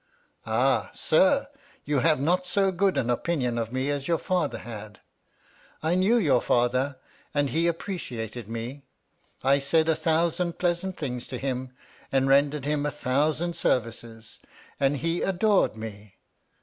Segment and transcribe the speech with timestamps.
[0.47, 1.47] Ah, Sir!
[1.85, 4.99] you have not so good an opinion of me as your father had.
[5.83, 6.97] I knew your father,
[7.35, 8.81] and he appreciated me.
[9.43, 11.73] I said a thousand pleasant things to him,
[12.11, 14.39] and rendered him a thousand services,
[14.79, 16.15] and he adored me.